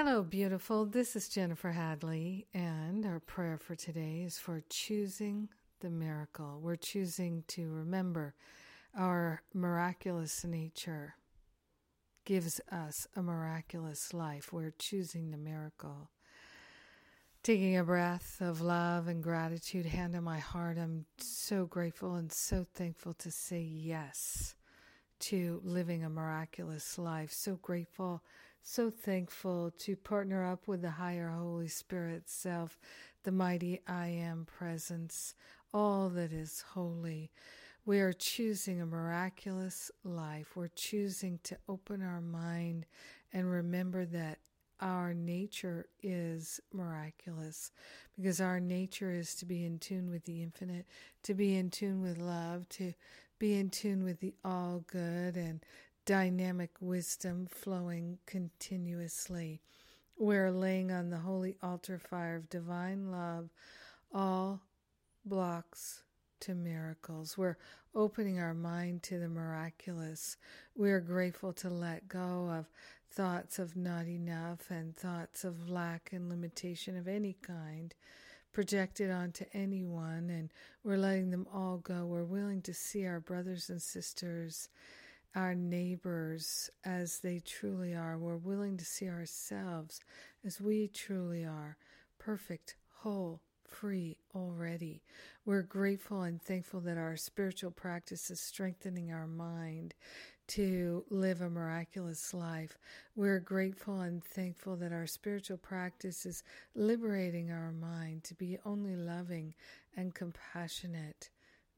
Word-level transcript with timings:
Hello, 0.00 0.22
beautiful. 0.22 0.86
This 0.86 1.16
is 1.16 1.28
Jennifer 1.28 1.72
Hadley, 1.72 2.46
and 2.54 3.04
our 3.04 3.18
prayer 3.18 3.58
for 3.58 3.74
today 3.74 4.22
is 4.24 4.38
for 4.38 4.62
choosing 4.70 5.48
the 5.80 5.90
miracle. 5.90 6.60
We're 6.62 6.76
choosing 6.76 7.42
to 7.48 7.68
remember 7.68 8.36
our 8.96 9.42
miraculous 9.52 10.44
nature 10.44 11.16
gives 12.24 12.60
us 12.70 13.08
a 13.16 13.24
miraculous 13.24 14.14
life. 14.14 14.52
We're 14.52 14.72
choosing 14.78 15.32
the 15.32 15.36
miracle. 15.36 16.10
Taking 17.42 17.76
a 17.76 17.82
breath 17.82 18.36
of 18.40 18.60
love 18.60 19.08
and 19.08 19.20
gratitude, 19.20 19.86
hand 19.86 20.14
on 20.14 20.22
my 20.22 20.38
heart, 20.38 20.78
I'm 20.78 21.06
so 21.18 21.66
grateful 21.66 22.14
and 22.14 22.30
so 22.30 22.64
thankful 22.72 23.14
to 23.14 23.32
say 23.32 23.62
yes 23.62 24.54
to 25.20 25.60
living 25.64 26.04
a 26.04 26.10
miraculous 26.10 26.98
life. 26.98 27.32
So 27.32 27.56
grateful 27.56 28.22
so 28.62 28.90
thankful 28.90 29.72
to 29.78 29.96
partner 29.96 30.44
up 30.44 30.68
with 30.68 30.82
the 30.82 30.90
higher 30.90 31.28
Holy 31.30 31.68
Spirit 31.68 32.28
self, 32.28 32.78
the 33.24 33.32
mighty 33.32 33.80
I 33.86 34.08
am 34.08 34.44
presence, 34.44 35.34
all 35.72 36.10
that 36.10 36.32
is 36.32 36.64
holy. 36.74 37.30
We 37.86 38.00
are 38.00 38.12
choosing 38.12 38.82
a 38.82 38.86
miraculous 38.86 39.90
life. 40.04 40.54
We're 40.54 40.68
choosing 40.68 41.40
to 41.44 41.56
open 41.66 42.02
our 42.02 42.20
mind 42.20 42.84
and 43.32 43.50
remember 43.50 44.04
that 44.04 44.38
our 44.80 45.14
nature 45.14 45.86
is 46.02 46.60
miraculous 46.70 47.72
because 48.16 48.38
our 48.38 48.60
nature 48.60 49.10
is 49.10 49.34
to 49.36 49.46
be 49.46 49.64
in 49.64 49.78
tune 49.78 50.10
with 50.10 50.24
the 50.26 50.42
infinite, 50.42 50.86
to 51.22 51.32
be 51.32 51.56
in 51.56 51.70
tune 51.70 52.02
with 52.02 52.18
love, 52.18 52.68
to 52.68 52.92
be 53.38 53.56
in 53.56 53.70
tune 53.70 54.04
with 54.04 54.20
the 54.20 54.34
all 54.44 54.84
good 54.90 55.36
and 55.36 55.64
dynamic 56.04 56.70
wisdom 56.80 57.46
flowing 57.46 58.18
continuously. 58.26 59.60
We're 60.18 60.50
laying 60.50 60.90
on 60.90 61.10
the 61.10 61.18
holy 61.18 61.56
altar 61.62 61.98
fire 61.98 62.36
of 62.36 62.50
divine 62.50 63.10
love 63.12 63.50
all 64.12 64.62
blocks 65.24 66.02
to 66.40 66.54
miracles. 66.54 67.36
We're 67.36 67.58
opening 67.94 68.40
our 68.40 68.54
mind 68.54 69.02
to 69.04 69.18
the 69.18 69.28
miraculous. 69.28 70.36
We're 70.76 71.00
grateful 71.00 71.52
to 71.54 71.68
let 71.68 72.08
go 72.08 72.50
of 72.50 72.66
thoughts 73.10 73.58
of 73.58 73.76
not 73.76 74.06
enough 74.06 74.70
and 74.70 74.96
thoughts 74.96 75.44
of 75.44 75.68
lack 75.68 76.10
and 76.12 76.28
limitation 76.28 76.96
of 76.96 77.08
any 77.08 77.36
kind 77.42 77.94
projected 78.58 79.08
onto 79.08 79.44
anyone, 79.52 80.28
and 80.30 80.50
we're 80.82 80.96
letting 80.96 81.30
them 81.30 81.46
all 81.54 81.76
go. 81.76 82.04
We're 82.04 82.24
willing 82.24 82.60
to 82.62 82.74
see 82.74 83.06
our 83.06 83.20
brothers 83.20 83.70
and 83.70 83.80
sisters 83.80 84.68
our 85.36 85.54
neighbors 85.54 86.68
as 86.84 87.20
they 87.20 87.38
truly 87.38 87.94
are. 87.94 88.18
We're 88.18 88.36
willing 88.36 88.76
to 88.78 88.84
see 88.84 89.08
ourselves 89.08 90.00
as 90.44 90.60
we 90.60 90.88
truly 90.88 91.44
are 91.44 91.76
perfect, 92.18 92.74
whole, 92.96 93.42
free 93.64 94.16
already. 94.34 95.04
We're 95.44 95.62
grateful 95.62 96.22
and 96.22 96.42
thankful 96.42 96.80
that 96.80 96.98
our 96.98 97.16
spiritual 97.16 97.70
practice 97.70 98.28
is 98.28 98.40
strengthening 98.40 99.12
our 99.12 99.28
mind 99.28 99.94
to 100.48 101.04
live 101.10 101.40
a 101.40 101.50
miraculous 101.50 102.32
life. 102.32 102.78
We're 103.14 103.40
grateful 103.40 104.00
and 104.00 104.24
thankful 104.24 104.76
that 104.76 104.92
our 104.92 105.06
spiritual 105.06 105.58
practice 105.58 106.26
is 106.26 106.42
liberating 106.74 107.50
our 107.50 107.72
mind 107.72 108.24
to 108.24 108.34
be 108.34 108.58
only 108.64 108.96
loving 108.96 109.54
and 109.96 110.14
compassionate, 110.14 111.30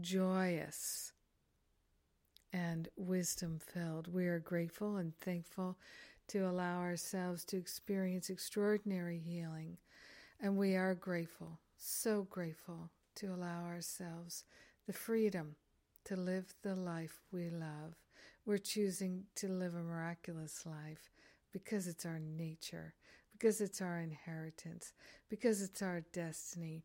joyous 0.00 1.12
and 2.52 2.88
wisdom 2.96 3.58
filled. 3.58 4.12
We 4.12 4.26
are 4.26 4.38
grateful 4.38 4.96
and 4.96 5.12
thankful 5.20 5.76
to 6.28 6.48
allow 6.48 6.78
ourselves 6.78 7.44
to 7.46 7.56
experience 7.56 8.30
extraordinary 8.30 9.18
healing. 9.18 9.76
And 10.40 10.56
we 10.56 10.74
are 10.74 10.94
grateful, 10.94 11.58
so 11.76 12.26
grateful, 12.30 12.90
to 13.16 13.26
allow 13.26 13.64
ourselves 13.64 14.44
the 14.86 14.92
freedom 14.92 15.56
to 16.04 16.16
live 16.16 16.54
the 16.62 16.74
life 16.74 17.20
we 17.32 17.50
love. 17.50 17.94
We're 18.46 18.58
choosing 18.58 19.24
to 19.36 19.48
live 19.48 19.74
a 19.74 19.82
miraculous 19.82 20.66
life 20.66 21.10
because 21.50 21.86
it's 21.86 22.04
our 22.04 22.18
nature, 22.18 22.94
because 23.32 23.62
it's 23.62 23.80
our 23.80 24.00
inheritance, 24.00 24.92
because 25.30 25.62
it's 25.62 25.80
our 25.80 26.02
destiny. 26.12 26.84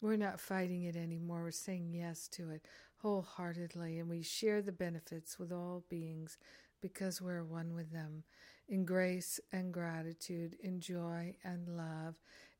We're 0.00 0.14
not 0.16 0.38
fighting 0.38 0.84
it 0.84 0.94
anymore. 0.94 1.42
We're 1.42 1.50
saying 1.50 1.94
yes 1.94 2.28
to 2.28 2.50
it 2.50 2.64
wholeheartedly, 2.98 3.98
and 3.98 4.08
we 4.08 4.22
share 4.22 4.62
the 4.62 4.70
benefits 4.70 5.36
with 5.36 5.50
all 5.50 5.84
beings 5.88 6.38
because 6.80 7.20
we're 7.20 7.42
one 7.42 7.74
with 7.74 7.90
them. 7.90 8.22
In 8.68 8.84
grace 8.84 9.40
and 9.50 9.72
gratitude, 9.74 10.56
in 10.62 10.78
joy 10.78 11.34
and 11.42 11.76
love, 11.76 12.14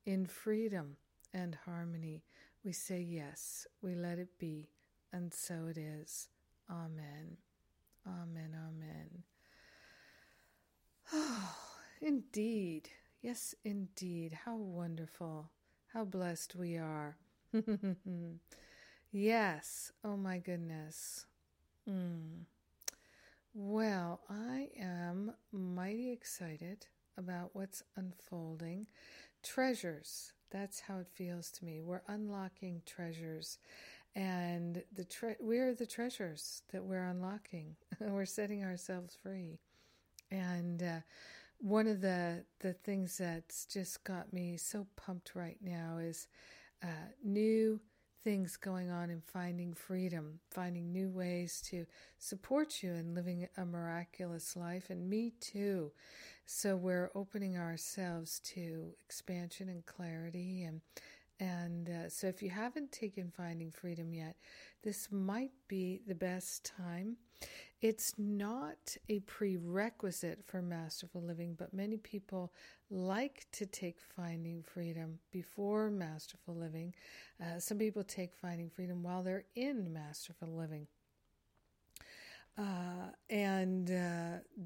in 0.04 0.26
freedom 0.26 0.96
and 1.32 1.56
harmony, 1.66 2.24
we 2.64 2.72
say 2.72 3.00
yes, 3.00 3.68
we 3.80 3.94
let 3.94 4.18
it 4.18 4.38
be, 4.38 4.70
and 5.12 5.32
so 5.32 5.68
it 5.70 5.78
is. 5.78 6.28
Amen. 6.68 7.36
Amen. 8.06 8.54
Amen. 8.54 9.24
Oh, 11.12 11.56
indeed. 12.00 12.88
Yes, 13.22 13.54
indeed. 13.64 14.32
How 14.44 14.56
wonderful. 14.56 15.50
How 15.92 16.04
blessed 16.04 16.54
we 16.56 16.76
are. 16.76 17.16
Yes. 19.12 19.92
Oh 20.04 20.16
my 20.16 20.38
goodness. 20.38 21.26
Mm. 21.88 22.46
Well, 23.52 24.20
I 24.28 24.68
am 24.78 25.32
mighty 25.52 26.10
excited 26.12 26.86
about 27.16 27.50
what's 27.54 27.82
unfolding. 27.96 28.86
Treasures. 29.42 30.32
That's 30.50 30.80
how 30.80 30.98
it 30.98 31.08
feels 31.12 31.50
to 31.52 31.64
me. 31.64 31.80
We're 31.80 32.02
unlocking 32.08 32.82
treasures, 32.86 33.58
and 34.14 34.82
the 34.92 35.04
tre- 35.04 35.36
we're 35.40 35.74
the 35.74 35.86
treasures 35.86 36.62
that 36.72 36.84
we're 36.84 37.04
unlocking. 37.04 37.76
we're 38.00 38.24
setting 38.26 38.64
ourselves 38.64 39.16
free, 39.22 39.58
and 40.30 40.82
uh, 40.82 41.00
one 41.58 41.86
of 41.86 42.00
the 42.00 42.44
the 42.60 42.72
things 42.72 43.18
that's 43.18 43.66
just 43.66 44.04
got 44.04 44.32
me 44.32 44.56
so 44.56 44.86
pumped 44.96 45.34
right 45.34 45.58
now 45.62 45.98
is 46.00 46.28
uh, 46.82 46.86
new 47.24 47.80
things 48.22 48.56
going 48.56 48.90
on 48.90 49.10
in 49.10 49.22
finding 49.22 49.72
freedom, 49.72 50.40
finding 50.50 50.92
new 50.92 51.08
ways 51.08 51.62
to 51.62 51.86
support 52.18 52.82
you 52.82 52.92
in 52.92 53.14
living 53.14 53.48
a 53.56 53.64
miraculous 53.64 54.56
life, 54.56 54.90
and 54.90 55.08
me 55.08 55.32
too. 55.40 55.92
So 56.46 56.76
we're 56.76 57.10
opening 57.14 57.56
ourselves 57.56 58.40
to 58.54 58.92
expansion 59.04 59.68
and 59.68 59.86
clarity 59.86 60.64
and 60.64 60.80
and 61.40 61.88
uh, 61.88 62.08
so, 62.10 62.26
if 62.26 62.42
you 62.42 62.50
haven't 62.50 62.92
taken 62.92 63.32
Finding 63.34 63.70
Freedom 63.70 64.12
yet, 64.12 64.36
this 64.84 65.08
might 65.10 65.52
be 65.68 66.02
the 66.06 66.14
best 66.14 66.70
time. 66.76 67.16
It's 67.80 68.12
not 68.18 68.94
a 69.08 69.20
prerequisite 69.20 70.44
for 70.46 70.60
masterful 70.60 71.22
living, 71.22 71.54
but 71.58 71.72
many 71.72 71.96
people 71.96 72.52
like 72.90 73.46
to 73.52 73.64
take 73.64 73.96
Finding 74.14 74.62
Freedom 74.62 75.18
before 75.32 75.90
masterful 75.90 76.54
living. 76.54 76.94
Uh, 77.42 77.58
some 77.58 77.78
people 77.78 78.04
take 78.04 78.34
Finding 78.34 78.68
Freedom 78.68 79.02
while 79.02 79.22
they're 79.22 79.46
in 79.54 79.90
masterful 79.94 80.48
living. 80.48 80.86
Uh, 82.58 83.12
and 83.30 83.59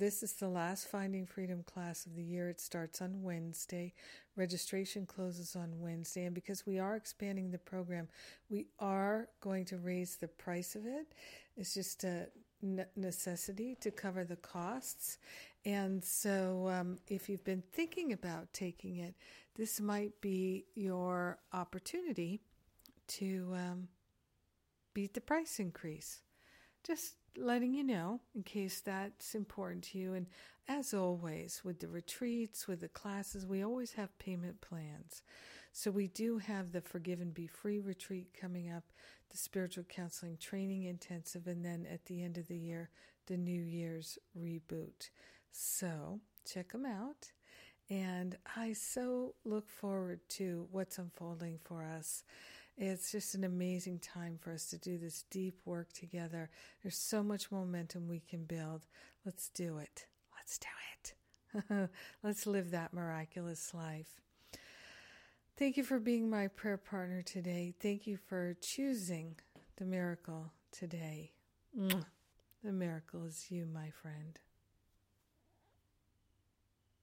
this 0.04 0.22
is 0.22 0.34
the 0.34 0.48
last 0.48 0.86
Finding 0.88 1.24
Freedom 1.24 1.62
class 1.62 2.04
of 2.04 2.14
the 2.14 2.22
year. 2.22 2.50
It 2.50 2.60
starts 2.60 3.00
on 3.00 3.22
Wednesday. 3.22 3.94
Registration 4.36 5.06
closes 5.06 5.56
on 5.56 5.80
Wednesday. 5.80 6.26
And 6.26 6.34
because 6.34 6.66
we 6.66 6.78
are 6.78 6.94
expanding 6.94 7.50
the 7.50 7.56
program, 7.56 8.08
we 8.50 8.66
are 8.78 9.30
going 9.40 9.64
to 9.64 9.78
raise 9.78 10.16
the 10.16 10.28
price 10.28 10.74
of 10.74 10.84
it. 10.84 11.14
It's 11.56 11.72
just 11.72 12.04
a 12.04 12.26
necessity 12.96 13.76
to 13.80 13.90
cover 13.90 14.24
the 14.24 14.36
costs. 14.36 15.16
And 15.64 16.04
so, 16.04 16.68
um, 16.68 16.98
if 17.08 17.30
you've 17.30 17.44
been 17.44 17.62
thinking 17.72 18.12
about 18.12 18.52
taking 18.52 18.98
it, 18.98 19.14
this 19.56 19.80
might 19.80 20.20
be 20.20 20.66
your 20.74 21.38
opportunity 21.54 22.42
to 23.06 23.54
um, 23.54 23.88
beat 24.92 25.14
the 25.14 25.22
price 25.22 25.58
increase. 25.58 26.20
Just 26.86 27.14
letting 27.36 27.74
you 27.74 27.84
know 27.84 28.20
in 28.34 28.42
case 28.42 28.80
that's 28.80 29.34
important 29.34 29.84
to 29.84 29.98
you. 29.98 30.14
And 30.14 30.26
as 30.68 30.94
always, 30.94 31.62
with 31.64 31.80
the 31.80 31.88
retreats, 31.88 32.66
with 32.66 32.80
the 32.80 32.88
classes, 32.88 33.46
we 33.46 33.62
always 33.62 33.92
have 33.92 34.18
payment 34.18 34.60
plans. 34.60 35.22
So 35.72 35.90
we 35.90 36.06
do 36.06 36.38
have 36.38 36.72
the 36.72 36.80
Forgive 36.80 37.20
and 37.20 37.34
Be 37.34 37.46
Free 37.46 37.80
retreat 37.80 38.28
coming 38.40 38.70
up, 38.70 38.84
the 39.30 39.36
spiritual 39.36 39.84
counseling 39.84 40.36
training 40.38 40.84
intensive, 40.84 41.46
and 41.46 41.64
then 41.64 41.86
at 41.92 42.06
the 42.06 42.22
end 42.22 42.38
of 42.38 42.46
the 42.46 42.56
year, 42.56 42.90
the 43.26 43.36
New 43.36 43.60
Year's 43.60 44.18
reboot. 44.38 45.10
So 45.50 46.20
check 46.46 46.72
them 46.72 46.86
out. 46.86 47.32
And 47.90 48.36
I 48.56 48.72
so 48.72 49.34
look 49.44 49.68
forward 49.68 50.20
to 50.30 50.66
what's 50.70 50.98
unfolding 50.98 51.58
for 51.64 51.84
us 51.84 52.22
it's 52.76 53.12
just 53.12 53.34
an 53.34 53.44
amazing 53.44 54.00
time 54.00 54.38
for 54.40 54.52
us 54.52 54.66
to 54.70 54.78
do 54.78 54.98
this 54.98 55.24
deep 55.30 55.60
work 55.64 55.92
together. 55.92 56.50
There's 56.82 56.96
so 56.96 57.22
much 57.22 57.52
momentum 57.52 58.08
we 58.08 58.20
can 58.20 58.44
build. 58.44 58.86
Let's 59.24 59.48
do 59.50 59.78
it. 59.78 60.06
Let's 60.36 60.58
do 60.58 60.66
it. 60.92 61.90
Let's 62.22 62.46
live 62.46 62.72
that 62.72 62.92
miraculous 62.92 63.72
life. 63.72 64.20
Thank 65.56 65.76
you 65.76 65.84
for 65.84 66.00
being 66.00 66.28
my 66.28 66.48
prayer 66.48 66.76
partner 66.76 67.22
today. 67.22 67.74
Thank 67.80 68.08
you 68.08 68.16
for 68.16 68.56
choosing 68.60 69.36
the 69.76 69.84
miracle 69.84 70.52
today. 70.72 71.30
The 72.64 72.72
miracle 72.72 73.24
is 73.24 73.50
you, 73.50 73.66
my 73.66 73.90
friend. 73.90 74.38